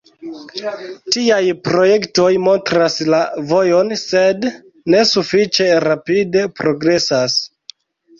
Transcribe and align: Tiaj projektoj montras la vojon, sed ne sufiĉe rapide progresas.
Tiaj 1.15 1.41
projektoj 1.65 2.29
montras 2.45 2.97
la 3.15 3.19
vojon, 3.51 3.91
sed 4.05 4.47
ne 4.95 5.03
sufiĉe 5.11 5.69
rapide 5.85 6.47
progresas. 6.61 7.37